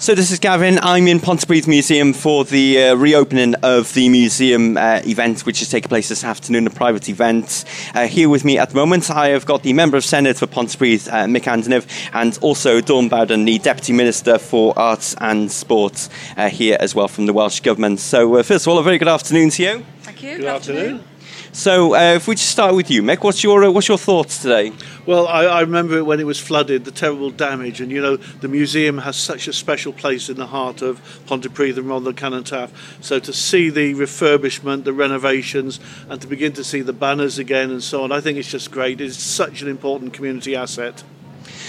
So 0.00 0.14
this 0.14 0.30
is 0.30 0.38
Gavin. 0.38 0.78
I'm 0.80 1.08
in 1.08 1.18
Pontypridd 1.18 1.66
Museum 1.66 2.12
for 2.12 2.44
the 2.44 2.84
uh, 2.84 2.94
reopening 2.94 3.56
of 3.64 3.92
the 3.94 4.08
museum 4.08 4.76
uh, 4.76 5.00
event, 5.04 5.44
which 5.44 5.60
is 5.60 5.70
taking 5.70 5.88
place 5.88 6.08
this 6.08 6.22
afternoon, 6.22 6.68
a 6.68 6.70
private 6.70 7.08
event. 7.08 7.64
Uh, 7.96 8.06
here 8.06 8.28
with 8.28 8.44
me 8.44 8.58
at 8.58 8.70
the 8.70 8.76
moment, 8.76 9.10
I 9.10 9.30
have 9.30 9.44
got 9.44 9.64
the 9.64 9.72
Member 9.72 9.96
of 9.96 10.04
Senedd 10.04 10.38
for 10.38 10.46
Pontypridd, 10.46 11.08
uh, 11.08 11.26
Mick 11.26 11.46
Antoniw, 11.46 11.84
and 12.14 12.38
also 12.42 12.80
Dawn 12.80 13.08
Bowden, 13.08 13.44
the 13.44 13.58
Deputy 13.58 13.92
Minister 13.92 14.38
for 14.38 14.72
Arts 14.78 15.16
and 15.20 15.50
Sport, 15.50 16.08
uh, 16.36 16.48
here 16.48 16.76
as 16.78 16.94
well 16.94 17.08
from 17.08 17.26
the 17.26 17.32
Welsh 17.32 17.58
Government. 17.58 17.98
So 17.98 18.36
uh, 18.36 18.44
first 18.44 18.68
of 18.68 18.70
all, 18.70 18.78
a 18.78 18.84
very 18.84 18.98
good 18.98 19.08
afternoon 19.08 19.50
to 19.50 19.62
you. 19.64 19.84
Thank 20.02 20.22
you. 20.22 20.36
Good 20.36 20.46
afternoon. 20.46 21.02
So 21.58 21.96
uh, 21.96 22.14
if 22.14 22.28
we 22.28 22.36
just 22.36 22.52
start 22.52 22.76
with 22.76 22.88
you, 22.88 23.02
Mick, 23.02 23.24
what's 23.24 23.42
your, 23.42 23.64
uh, 23.64 23.70
what's 23.72 23.88
your 23.88 23.98
thoughts 23.98 24.40
today? 24.40 24.70
Well, 25.06 25.26
I, 25.26 25.42
I 25.42 25.60
remember 25.62 25.98
it 25.98 26.06
when 26.06 26.20
it 26.20 26.24
was 26.24 26.38
flooded, 26.38 26.84
the 26.84 26.92
terrible 26.92 27.30
damage, 27.30 27.80
and 27.80 27.90
you 27.90 28.00
know 28.00 28.14
the 28.14 28.46
museum 28.46 28.98
has 28.98 29.16
such 29.16 29.48
a 29.48 29.52
special 29.52 29.92
place 29.92 30.28
in 30.28 30.36
the 30.36 30.46
heart 30.46 30.82
of 30.82 31.00
Pontypridd 31.26 31.76
and 31.76 31.86
Rhondda 31.86 32.12
Cynon 32.12 32.44
Taf. 32.44 32.70
So 33.02 33.18
to 33.18 33.32
see 33.32 33.70
the 33.70 33.94
refurbishment, 33.94 34.84
the 34.84 34.92
renovations, 34.92 35.80
and 36.08 36.20
to 36.20 36.28
begin 36.28 36.52
to 36.52 36.62
see 36.62 36.80
the 36.80 36.92
banners 36.92 37.40
again 37.40 37.72
and 37.72 37.82
so 37.82 38.04
on, 38.04 38.12
I 38.12 38.20
think 38.20 38.38
it's 38.38 38.52
just 38.52 38.70
great. 38.70 39.00
It's 39.00 39.20
such 39.20 39.60
an 39.60 39.66
important 39.66 40.12
community 40.12 40.54
asset. 40.54 41.02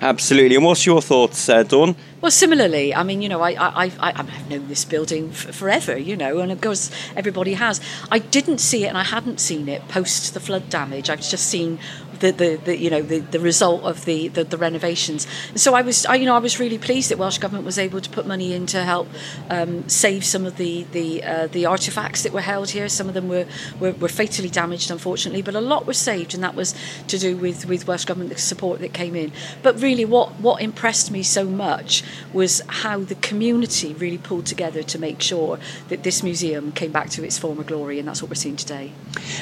Absolutely. 0.00 0.56
And 0.56 0.64
what's 0.64 0.86
your 0.86 1.02
thoughts, 1.02 1.48
uh, 1.48 1.62
Dawn? 1.62 1.94
Well, 2.20 2.30
similarly, 2.30 2.94
I 2.94 3.02
mean, 3.02 3.22
you 3.22 3.30
know, 3.30 3.40
I, 3.40 3.52
I, 3.52 3.84
I, 3.84 3.92
I've 4.00 4.50
known 4.50 4.68
this 4.68 4.84
building 4.84 5.30
f- 5.30 5.54
forever, 5.54 5.96
you 5.96 6.16
know, 6.16 6.40
and 6.40 6.52
of 6.52 6.60
course 6.60 6.90
everybody 7.16 7.54
has. 7.54 7.80
I 8.10 8.18
didn't 8.18 8.58
see 8.58 8.84
it, 8.84 8.88
and 8.88 8.98
I 8.98 9.04
hadn't 9.04 9.40
seen 9.40 9.68
it 9.68 9.88
post 9.88 10.34
the 10.34 10.40
flood 10.40 10.68
damage. 10.68 11.08
I've 11.08 11.22
just 11.22 11.46
seen 11.46 11.78
the, 12.20 12.30
the, 12.32 12.56
the 12.56 12.76
you 12.76 12.90
know 12.90 13.02
the, 13.02 13.20
the 13.20 13.40
result 13.40 13.82
of 13.82 14.04
the, 14.04 14.28
the, 14.28 14.44
the 14.44 14.58
renovations. 14.58 15.26
So 15.54 15.74
I 15.74 15.82
was 15.82 16.06
I, 16.06 16.16
you 16.16 16.26
know 16.26 16.34
I 16.34 16.38
was 16.38 16.60
really 16.60 16.78
pleased 16.78 17.10
that 17.10 17.18
Welsh 17.18 17.38
government 17.38 17.64
was 17.64 17.78
able 17.78 18.00
to 18.00 18.10
put 18.10 18.26
money 18.26 18.52
in 18.52 18.66
to 18.66 18.84
help 18.84 19.08
um, 19.48 19.88
save 19.88 20.24
some 20.24 20.46
of 20.46 20.56
the 20.56 20.84
the 20.92 21.24
uh, 21.24 21.46
the 21.46 21.66
artifacts 21.66 22.22
that 22.22 22.32
were 22.32 22.42
held 22.42 22.70
here. 22.70 22.88
Some 22.88 23.08
of 23.08 23.14
them 23.14 23.28
were, 23.28 23.46
were, 23.78 23.92
were 23.92 24.08
fatally 24.08 24.50
damaged, 24.50 24.90
unfortunately, 24.90 25.42
but 25.42 25.54
a 25.54 25.60
lot 25.60 25.86
was 25.86 25.98
saved, 25.98 26.34
and 26.34 26.44
that 26.44 26.54
was 26.54 26.74
to 27.08 27.18
do 27.18 27.36
with 27.36 27.66
with 27.66 27.86
Welsh 27.88 28.04
government 28.04 28.30
the 28.30 28.38
support 28.38 28.80
that 28.80 28.92
came 28.92 29.16
in. 29.16 29.32
But 29.62 29.80
really, 29.80 30.04
what 30.04 30.40
what 30.40 30.62
impressed 30.62 31.10
me 31.10 31.22
so 31.22 31.44
much 31.44 32.02
was 32.32 32.62
how 32.68 33.00
the 33.00 33.14
community 33.16 33.94
really 33.94 34.18
pulled 34.18 34.46
together 34.46 34.82
to 34.82 34.98
make 34.98 35.20
sure 35.20 35.58
that 35.88 36.02
this 36.02 36.22
museum 36.22 36.72
came 36.72 36.92
back 36.92 37.10
to 37.10 37.24
its 37.24 37.38
former 37.38 37.62
glory, 37.62 37.98
and 37.98 38.08
that's 38.08 38.22
what 38.22 38.30
we're 38.30 38.34
seeing 38.34 38.56
today. 38.56 38.92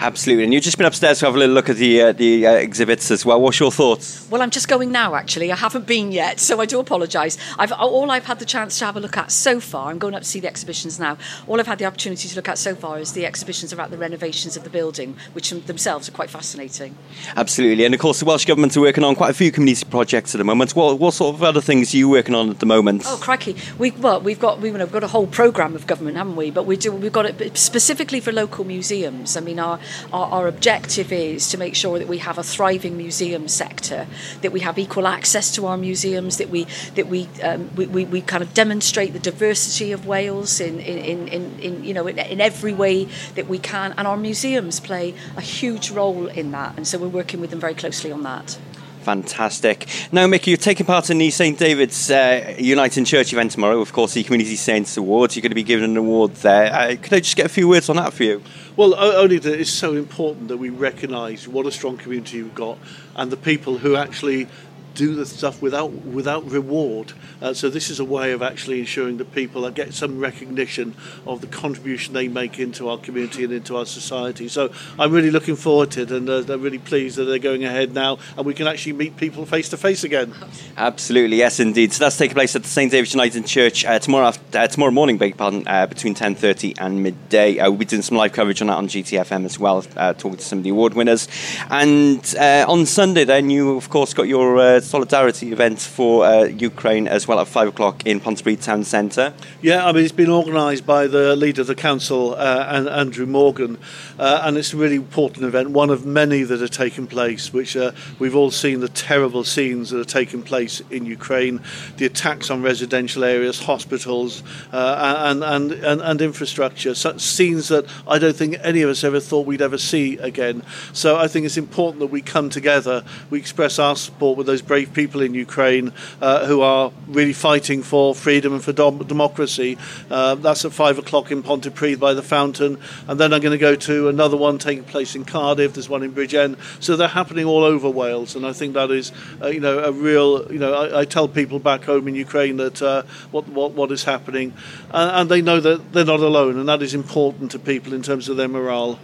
Absolutely. 0.00 0.44
And 0.44 0.52
you've 0.52 0.62
just 0.62 0.78
been 0.78 0.86
upstairs 0.86 1.20
to 1.20 1.26
have 1.26 1.34
a 1.34 1.38
little 1.38 1.54
look 1.54 1.68
at 1.68 1.76
the 1.76 2.02
uh, 2.02 2.12
the 2.12 2.46
uh, 2.46 2.52
exhibits 2.52 3.10
as 3.10 3.24
well. 3.24 3.40
What's 3.40 3.60
your 3.60 3.72
thoughts? 3.72 4.28
Well, 4.30 4.42
I'm 4.42 4.50
just 4.50 4.68
going 4.68 4.92
now, 4.92 5.14
actually. 5.14 5.52
I 5.52 5.56
haven't 5.56 5.86
been 5.86 6.12
yet, 6.12 6.40
so 6.40 6.60
I 6.60 6.66
do 6.66 6.80
apologise. 6.80 7.38
I've 7.58 7.72
all 7.72 8.10
I've 8.10 8.26
had 8.26 8.38
the 8.38 8.44
chance 8.44 8.78
to 8.78 8.86
have 8.86 8.96
a 8.96 9.00
look 9.00 9.16
at 9.16 9.30
so 9.30 9.60
far. 9.60 9.90
I'm 9.90 9.98
going 9.98 10.14
up 10.14 10.22
to 10.22 10.28
see 10.28 10.40
the 10.40 10.48
exhibitions 10.48 10.98
now. 10.98 11.18
All 11.46 11.60
I've 11.60 11.66
had 11.66 11.78
the 11.78 11.84
opportunity 11.84 12.28
to 12.28 12.36
look 12.36 12.48
at 12.48 12.58
so 12.58 12.74
far 12.74 12.98
is 12.98 13.12
the 13.12 13.26
exhibitions 13.26 13.72
about 13.72 13.90
the 13.90 13.98
renovations 13.98 14.56
of 14.56 14.64
the 14.64 14.70
building, 14.70 15.16
which 15.32 15.50
themselves 15.50 16.08
are 16.08 16.12
quite 16.12 16.30
fascinating. 16.30 16.96
Absolutely. 17.36 17.84
And 17.84 17.94
of 17.94 18.00
course, 18.00 18.20
the 18.20 18.24
Welsh 18.24 18.44
Government 18.44 18.76
are 18.76 18.80
working 18.80 19.04
on 19.04 19.14
quite 19.14 19.30
a 19.30 19.34
few 19.34 19.52
community 19.52 19.84
projects 19.92 20.34
at 20.34 20.38
the 20.38 20.44
moment. 20.44 20.74
What, 20.74 20.98
what 20.98 21.14
sort 21.14 21.36
of 21.36 21.42
other 21.42 21.60
things 21.60 21.92
are 21.94 21.98
you 21.98 22.08
working 22.08 22.34
on 22.34 22.50
at 22.50 22.58
the 22.58 22.66
moment? 22.66 23.04
Oh, 23.06 23.18
crikey. 23.20 23.54
We, 23.78 23.90
well, 23.92 24.20
we've 24.20 24.40
got, 24.40 24.60
we've 24.60 24.72
got 24.90 25.04
a 25.04 25.08
whole 25.08 25.26
programme 25.26 25.76
of 25.76 25.86
government, 25.86 26.16
haven't 26.16 26.34
we? 26.34 26.50
But 26.50 26.64
we 26.64 26.76
do, 26.76 26.90
we've 26.90 27.12
got 27.12 27.26
it 27.26 27.58
specifically 27.58 28.18
for 28.18 28.32
local 28.32 28.64
museums. 28.64 29.36
I 29.36 29.40
mean, 29.40 29.60
our, 29.60 29.78
our, 30.12 30.26
our 30.26 30.48
objective 30.48 31.12
is 31.12 31.48
to 31.50 31.58
make 31.58 31.76
sure 31.76 31.98
that 31.98 32.08
we 32.08 32.18
have 32.18 32.38
a 32.38 32.42
thriving 32.42 32.96
museum 32.96 33.48
sector, 33.48 34.06
that 34.40 34.50
we 34.50 34.60
have 34.60 34.78
equal 34.78 35.06
access 35.06 35.54
to 35.56 35.66
our 35.66 35.76
museums, 35.76 36.38
that 36.38 36.48
we, 36.48 36.66
that 36.94 37.08
we, 37.08 37.28
um, 37.42 37.70
we, 37.76 37.86
we, 37.86 38.04
we 38.06 38.20
kind 38.22 38.42
of 38.42 38.54
demonstrate 38.54 39.12
the 39.12 39.18
diversity 39.18 39.92
of 39.92 40.06
Wales 40.06 40.58
in, 40.58 40.80
in, 40.80 41.28
in, 41.28 41.60
in 41.60 41.84
you 41.84 41.92
know, 41.92 42.06
in, 42.06 42.18
in 42.18 42.40
every 42.40 42.72
way 42.72 43.04
that 43.34 43.46
we 43.46 43.58
can. 43.58 43.92
And 43.98 44.08
our 44.08 44.16
museums 44.16 44.80
play 44.80 45.14
a 45.36 45.42
huge 45.42 45.90
role 45.90 46.28
in 46.28 46.50
that. 46.52 46.78
And 46.78 46.86
so 46.88 46.98
we're 46.98 47.08
working 47.08 47.40
with 47.42 47.50
them 47.50 47.60
very 47.60 47.74
closely 47.74 48.10
on 48.10 48.22
that. 48.22 48.58
Fantastic. 49.02 49.88
Now, 50.12 50.28
Mick, 50.28 50.46
you're 50.46 50.56
taking 50.56 50.86
part 50.86 51.10
in 51.10 51.18
the 51.18 51.28
St. 51.30 51.58
David's 51.58 52.08
uh, 52.08 52.54
Uniting 52.56 53.04
Church 53.04 53.32
event 53.32 53.50
tomorrow, 53.50 53.80
of 53.80 53.92
course, 53.92 54.14
the 54.14 54.22
Community 54.22 54.54
Saints 54.54 54.96
Awards. 54.96 55.34
You're 55.34 55.42
going 55.42 55.50
to 55.50 55.56
be 55.56 55.64
given 55.64 55.90
an 55.90 55.96
award 55.96 56.34
there. 56.36 56.72
Uh, 56.72 56.96
could 57.02 57.12
I 57.12 57.18
just 57.18 57.36
get 57.36 57.46
a 57.46 57.48
few 57.48 57.66
words 57.66 57.88
on 57.88 57.96
that 57.96 58.12
for 58.12 58.22
you? 58.22 58.40
Well, 58.76 58.94
only 58.94 59.38
that 59.38 59.60
it's 59.60 59.70
so 59.70 59.94
important 59.94 60.48
that 60.48 60.56
we 60.56 60.70
recognise 60.70 61.48
what 61.48 61.66
a 61.66 61.72
strong 61.72 61.96
community 61.96 62.44
we've 62.44 62.54
got 62.54 62.78
and 63.16 63.32
the 63.32 63.36
people 63.36 63.78
who 63.78 63.96
actually 63.96 64.46
do 64.94 65.14
the 65.14 65.26
stuff 65.26 65.62
without 65.62 65.90
without 65.90 66.48
reward. 66.50 67.12
Uh, 67.40 67.52
so 67.52 67.68
this 67.68 67.90
is 67.90 67.98
a 67.98 68.04
way 68.04 68.32
of 68.32 68.42
actually 68.42 68.80
ensuring 68.80 69.16
that 69.16 69.34
people 69.34 69.68
get 69.70 69.94
some 69.94 70.18
recognition 70.18 70.94
of 71.26 71.40
the 71.40 71.46
contribution 71.46 72.14
they 72.14 72.28
make 72.28 72.58
into 72.58 72.88
our 72.88 72.98
community 72.98 73.44
and 73.44 73.52
into 73.52 73.76
our 73.76 73.86
society. 73.86 74.48
So 74.48 74.72
I'm 74.98 75.12
really 75.12 75.30
looking 75.30 75.56
forward 75.56 75.90
to 75.92 76.02
it, 76.02 76.10
and 76.10 76.28
uh, 76.28 76.40
they're 76.40 76.58
really 76.58 76.78
pleased 76.78 77.16
that 77.16 77.24
they're 77.24 77.38
going 77.38 77.64
ahead 77.64 77.94
now, 77.94 78.18
and 78.36 78.46
we 78.46 78.54
can 78.54 78.66
actually 78.66 78.92
meet 78.94 79.16
people 79.16 79.46
face 79.46 79.68
to 79.70 79.76
face 79.76 80.04
again. 80.04 80.34
Absolutely, 80.76 81.36
yes, 81.38 81.60
indeed. 81.60 81.92
So 81.92 82.04
that's 82.04 82.16
taking 82.16 82.34
place 82.34 82.54
at 82.56 82.62
the 82.62 82.68
St 82.68 82.90
David's 82.90 83.14
United 83.14 83.46
Church 83.46 83.84
uh, 83.84 83.98
tomorrow 83.98 84.28
after, 84.28 84.58
uh, 84.58 84.66
tomorrow 84.66 84.92
morning, 84.92 85.18
beg 85.18 85.36
pardon, 85.36 85.66
uh, 85.66 85.86
between 85.86 86.14
10:30 86.14 86.74
and 86.78 87.02
midday. 87.02 87.58
Uh, 87.58 87.70
we'll 87.70 87.78
be 87.78 87.84
doing 87.84 88.02
some 88.02 88.16
live 88.16 88.32
coverage 88.32 88.60
on 88.60 88.68
that 88.68 88.76
on 88.76 88.88
GTFM 88.88 89.44
as 89.44 89.58
well, 89.58 89.82
talking 89.82 90.36
to 90.36 90.44
some 90.44 90.58
of 90.58 90.64
the 90.64 90.70
award 90.70 90.94
winners. 90.94 91.28
And 91.70 92.34
on 92.38 92.86
Sunday, 92.86 93.24
then 93.24 93.50
you 93.50 93.76
of 93.76 93.88
course 93.88 94.14
got 94.14 94.28
your 94.28 94.80
solidarity 94.82 95.52
event 95.52 95.80
for 95.80 96.24
uh, 96.24 96.44
Ukraine 96.44 97.08
as 97.08 97.26
well 97.28 97.40
at 97.40 97.48
five 97.48 97.68
o'clock 97.68 98.06
in 98.06 98.20
Pontypridd 98.20 98.62
Town 98.62 98.84
Centre. 98.84 99.32
Yeah, 99.60 99.86
I 99.86 99.92
mean 99.92 100.04
it's 100.04 100.12
been 100.12 100.30
organised 100.30 100.86
by 100.86 101.06
the 101.06 101.36
leader 101.36 101.62
of 101.62 101.66
the 101.66 101.74
council, 101.74 102.34
uh, 102.34 102.66
and 102.68 102.88
Andrew 102.88 103.26
Morgan, 103.26 103.78
uh, 104.18 104.40
and 104.44 104.56
it's 104.56 104.72
a 104.72 104.76
really 104.76 104.96
important 104.96 105.44
event, 105.44 105.70
one 105.70 105.90
of 105.90 106.04
many 106.06 106.42
that 106.42 106.62
are 106.62 106.68
taking 106.68 107.06
place. 107.06 107.52
Which 107.52 107.76
uh, 107.76 107.92
we've 108.18 108.36
all 108.36 108.50
seen 108.50 108.80
the 108.80 108.88
terrible 108.88 109.44
scenes 109.44 109.90
that 109.90 110.00
are 110.00 110.04
taking 110.04 110.42
place 110.42 110.80
in 110.90 111.06
Ukraine, 111.06 111.60
the 111.96 112.06
attacks 112.06 112.50
on 112.50 112.62
residential 112.62 113.24
areas, 113.24 113.60
hospitals, 113.60 114.42
uh, 114.72 115.24
and, 115.26 115.42
and, 115.42 115.72
and 115.72 116.00
and 116.00 116.20
infrastructure. 116.20 116.94
Such 116.94 117.20
scenes 117.20 117.68
that 117.68 117.86
I 118.06 118.18
don't 118.18 118.36
think 118.36 118.56
any 118.62 118.82
of 118.82 118.90
us 118.90 119.04
ever 119.04 119.20
thought 119.20 119.46
we'd 119.46 119.62
ever 119.62 119.78
see 119.78 120.18
again. 120.18 120.62
So 120.92 121.16
I 121.16 121.28
think 121.28 121.46
it's 121.46 121.56
important 121.56 122.00
that 122.00 122.06
we 122.06 122.22
come 122.22 122.50
together, 122.50 123.04
we 123.30 123.38
express 123.38 123.78
our 123.78 123.96
support 123.96 124.36
with 124.38 124.46
those 124.46 124.62
brave 124.72 124.94
people 124.94 125.20
in 125.20 125.34
Ukraine 125.34 125.92
uh, 126.22 126.46
who 126.46 126.62
are 126.62 126.90
really 127.06 127.34
fighting 127.34 127.82
for 127.82 128.14
freedom 128.14 128.54
and 128.54 128.64
for 128.64 128.72
dom- 128.72 129.04
democracy. 129.06 129.76
Uh, 130.10 130.34
that's 130.36 130.64
at 130.64 130.72
five 130.72 130.96
o'clock 130.96 131.30
in 131.30 131.42
Pontypridd 131.42 132.00
by 132.00 132.14
the 132.14 132.22
fountain, 132.22 132.78
and 133.06 133.20
then 133.20 133.34
I'm 133.34 133.42
going 133.42 133.52
to 133.52 133.58
go 133.58 133.76
to 133.76 134.08
another 134.08 134.38
one 134.38 134.56
taking 134.56 134.84
place 134.84 135.14
in 135.14 135.26
Cardiff. 135.26 135.74
There's 135.74 135.90
one 135.90 136.02
in 136.02 136.14
Bridgend, 136.14 136.56
so 136.82 136.96
they're 136.96 137.06
happening 137.06 137.44
all 137.44 137.64
over 137.64 137.90
Wales, 137.90 138.34
and 138.34 138.46
I 138.46 138.54
think 138.54 138.72
that 138.72 138.90
is, 138.90 139.12
uh, 139.42 139.48
you 139.48 139.60
know, 139.60 139.80
a 139.80 139.92
real. 139.92 140.50
You 140.50 140.58
know, 140.58 140.72
I, 140.72 141.00
I, 141.00 141.04
tell 141.04 141.28
people 141.28 141.58
back 141.58 141.84
home 141.84 142.08
in 142.08 142.14
Ukraine 142.14 142.56
that 142.56 142.80
uh, 142.80 143.02
what 143.30 143.46
what 143.48 143.72
what 143.72 143.92
is 143.92 144.04
happening, 144.04 144.54
and 144.90 145.30
they 145.30 145.42
know 145.42 145.60
that 145.60 145.92
they're 145.92 146.06
not 146.06 146.20
alone, 146.20 146.58
and 146.58 146.66
that 146.70 146.80
is 146.80 146.94
important 146.94 147.50
to 147.50 147.58
people 147.58 147.92
in 147.92 148.00
terms 148.00 148.30
of 148.30 148.38
their 148.38 148.48
morale. 148.48 148.98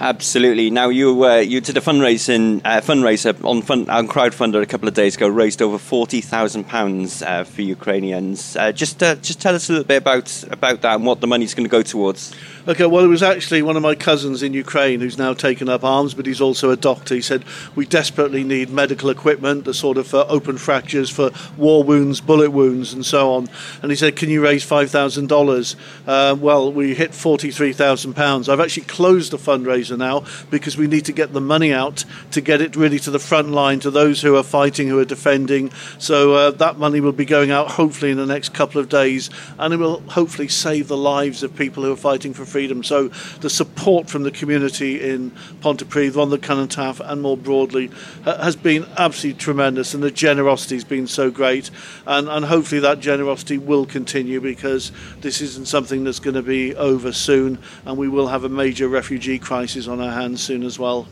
Absolutely. 0.00 0.70
Now 0.70 0.90
you 0.90 1.24
uh, 1.24 1.38
you 1.38 1.60
did 1.60 1.76
a 1.76 1.80
fundraising 1.80 2.60
uh, 2.64 2.80
fundraiser 2.80 3.34
on 3.44 3.58
on 3.90 4.06
crowdfunder 4.06 4.62
a 4.62 4.66
couple 4.66 4.86
of 4.86 4.94
days 4.94 5.16
ago, 5.16 5.26
raised 5.26 5.60
over 5.60 5.76
forty 5.76 6.20
thousand 6.20 6.66
uh, 6.66 6.68
pounds 6.68 7.20
for 7.22 7.62
Ukrainians. 7.62 8.54
Uh, 8.54 8.70
just 8.70 9.02
uh, 9.02 9.16
just 9.16 9.40
tell 9.40 9.56
us 9.56 9.68
a 9.68 9.72
little 9.72 9.88
bit 9.88 9.96
about 9.96 10.44
about 10.52 10.82
that 10.82 10.94
and 10.94 11.04
what 11.04 11.20
the 11.20 11.26
money's 11.26 11.52
going 11.52 11.64
to 11.64 11.70
go 11.70 11.82
towards. 11.82 12.32
Okay, 12.68 12.86
well, 12.86 13.02
it 13.02 13.08
was 13.08 13.22
actually 13.22 13.62
one 13.62 13.76
of 13.76 13.82
my 13.82 13.96
cousins 13.96 14.42
in 14.42 14.52
Ukraine 14.52 15.00
who's 15.00 15.18
now 15.18 15.32
taken 15.32 15.68
up 15.68 15.82
arms, 15.82 16.14
but 16.14 16.26
he's 16.26 16.40
also 16.40 16.70
a 16.70 16.76
doctor. 16.76 17.14
He 17.16 17.22
said 17.22 17.42
we 17.74 17.84
desperately 17.84 18.44
need 18.44 18.70
medical 18.70 19.10
equipment, 19.10 19.64
the 19.64 19.74
sort 19.74 19.96
of 19.96 20.06
for 20.06 20.24
open 20.28 20.58
fractures, 20.58 21.10
for 21.10 21.32
war 21.56 21.82
wounds, 21.82 22.20
bullet 22.20 22.50
wounds, 22.50 22.92
and 22.92 23.04
so 23.04 23.32
on. 23.32 23.48
And 23.82 23.90
he 23.90 23.96
said, 23.96 24.14
"Can 24.14 24.28
you 24.28 24.44
raise 24.44 24.62
five 24.62 24.92
thousand 24.92 25.24
uh, 25.24 25.34
dollars?" 25.34 25.74
Well, 26.06 26.72
we 26.72 26.94
hit 26.94 27.14
forty-three 27.14 27.72
thousand 27.72 28.14
pounds. 28.14 28.48
I've 28.48 28.60
actually 28.60 28.84
closed 28.84 29.32
the 29.32 29.38
fundraiser 29.38 29.87
now 29.96 30.24
because 30.50 30.76
we 30.76 30.86
need 30.86 31.04
to 31.06 31.12
get 31.12 31.32
the 31.32 31.40
money 31.40 31.72
out 31.72 32.04
to 32.32 32.40
get 32.40 32.60
it 32.60 32.76
really 32.76 32.98
to 32.98 33.10
the 33.10 33.18
front 33.18 33.50
line 33.50 33.80
to 33.80 33.90
those 33.90 34.22
who 34.22 34.36
are 34.36 34.42
fighting, 34.42 34.88
who 34.88 34.98
are 34.98 35.04
defending. 35.04 35.70
So 35.98 36.34
uh, 36.34 36.50
that 36.52 36.78
money 36.78 37.00
will 37.00 37.12
be 37.12 37.24
going 37.24 37.50
out 37.50 37.70
hopefully 37.72 38.10
in 38.10 38.16
the 38.16 38.26
next 38.26 38.54
couple 38.54 38.80
of 38.80 38.88
days, 38.88 39.30
and 39.58 39.72
it 39.74 39.76
will 39.78 40.00
hopefully 40.00 40.48
save 40.48 40.88
the 40.88 40.96
lives 40.96 41.42
of 41.42 41.54
people 41.56 41.82
who 41.82 41.92
are 41.92 41.96
fighting 41.96 42.34
for 42.34 42.44
freedom. 42.44 42.82
So 42.82 43.08
the 43.40 43.50
support 43.50 44.08
from 44.08 44.22
the 44.22 44.30
community 44.30 45.00
in 45.00 45.30
Pontypridd, 45.60 46.16
on 46.16 46.30
the 46.30 46.38
Taf, 46.38 47.00
and 47.00 47.22
more 47.22 47.36
broadly 47.36 47.90
has 48.24 48.56
been 48.56 48.86
absolutely 48.96 49.38
tremendous, 49.38 49.94
and 49.94 50.02
the 50.02 50.10
generosity 50.10 50.74
has 50.76 50.84
been 50.84 51.06
so 51.06 51.30
great, 51.30 51.70
and, 52.06 52.28
and 52.28 52.44
hopefully 52.44 52.80
that 52.80 53.00
generosity 53.00 53.58
will 53.58 53.86
continue 53.86 54.40
because 54.40 54.92
this 55.20 55.40
isn't 55.40 55.68
something 55.68 56.04
that's 56.04 56.20
going 56.20 56.34
to 56.34 56.42
be 56.42 56.74
over 56.76 57.12
soon, 57.12 57.58
and 57.84 57.96
we 57.96 58.08
will 58.08 58.28
have 58.28 58.44
a 58.44 58.48
major 58.48 58.88
refugee 58.88 59.38
crisis 59.38 59.77
on 59.86 60.00
our 60.00 60.10
hands 60.10 60.42
soon 60.42 60.64
as 60.64 60.78
well. 60.78 61.06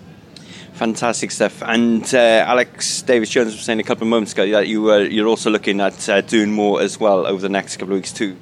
Fantastic 0.73 1.31
stuff. 1.31 1.63
And 1.63 2.05
uh, 2.15 2.45
Alex 2.47 3.03
Davies-Jones 3.03 3.53
was 3.53 3.65
saying 3.65 3.81
a 3.81 3.83
couple 3.83 4.03
of 4.03 4.09
moments 4.09 4.33
ago 4.33 4.51
that 4.51 4.67
you 4.67 4.83
were 4.83 5.05
you're 5.05 5.29
also 5.29 5.51
looking 5.51 5.81
at 5.81 6.09
uh, 6.09 6.21
doing 6.21 6.53
more 6.53 6.83
as 6.83 6.99
well 6.99 7.27
over 7.27 7.41
the 7.41 7.49
next 7.49 7.77
couple 7.77 7.95
of 7.95 7.99
weeks 7.99 8.13
too. 8.13 8.37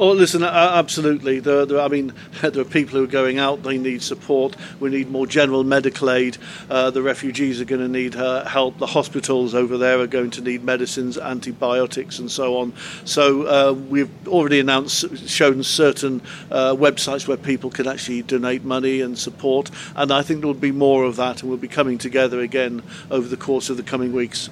Oh, 0.00 0.12
listen, 0.12 0.42
absolutely. 0.42 1.40
There, 1.40 1.66
there, 1.66 1.78
I 1.78 1.88
mean, 1.88 2.14
there 2.40 2.62
are 2.62 2.64
people 2.64 2.96
who 2.96 3.04
are 3.04 3.06
going 3.06 3.38
out. 3.38 3.62
They 3.62 3.76
need 3.76 4.00
support. 4.02 4.56
We 4.80 4.88
need 4.88 5.10
more 5.10 5.26
general 5.26 5.62
medical 5.62 6.10
aid. 6.10 6.38
Uh, 6.70 6.90
the 6.90 7.02
refugees 7.02 7.60
are 7.60 7.66
going 7.66 7.82
to 7.82 7.88
need 7.88 8.16
uh, 8.16 8.46
help. 8.46 8.78
The 8.78 8.86
hospitals 8.86 9.54
over 9.54 9.76
there 9.76 10.00
are 10.00 10.06
going 10.06 10.30
to 10.30 10.40
need 10.40 10.64
medicines, 10.64 11.18
antibiotics, 11.18 12.18
and 12.18 12.30
so 12.30 12.56
on. 12.56 12.72
So 13.04 13.42
uh, 13.42 13.72
we've 13.74 14.08
already 14.26 14.58
announced, 14.60 15.28
shown 15.28 15.62
certain 15.62 16.22
uh, 16.50 16.74
websites 16.74 17.28
where 17.28 17.36
people 17.36 17.68
can 17.68 17.86
actually 17.86 18.22
donate 18.22 18.64
money 18.64 19.02
and 19.02 19.18
support. 19.18 19.70
And 19.96 20.10
I 20.12 20.22
think 20.22 20.40
there 20.40 20.46
will 20.46 20.54
be 20.54 20.72
more 20.72 21.04
of 21.04 21.16
that, 21.16 21.42
and 21.42 21.50
we'll 21.50 21.58
be 21.58 21.68
coming 21.68 21.98
together 21.98 22.40
again 22.40 22.82
over 23.10 23.28
the 23.28 23.36
course 23.36 23.68
of 23.68 23.76
the 23.76 23.82
coming 23.82 24.14
weeks. 24.14 24.48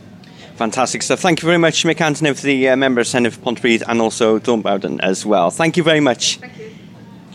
Fantastic 0.58 1.04
stuff. 1.04 1.20
Thank 1.20 1.40
you 1.40 1.46
very 1.46 1.56
much, 1.56 1.84
Mick 1.84 1.98
Antoniw, 1.98 2.34
for 2.34 2.44
the 2.44 2.70
uh, 2.70 2.76
member 2.76 3.00
of 3.00 3.06
Senedd 3.06 3.32
for 3.32 3.40
Pontypridd, 3.40 3.84
and 3.86 4.00
also 4.00 4.40
Dawn 4.40 4.60
Bowden 4.60 5.00
as 5.00 5.24
well. 5.24 5.52
Thank 5.52 5.76
you 5.76 5.84
very 5.84 6.00
much. 6.00 6.40